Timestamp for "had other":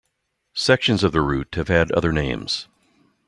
1.67-2.11